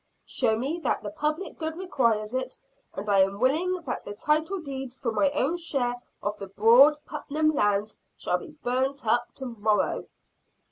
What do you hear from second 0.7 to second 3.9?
that the public good requires it, and I am willing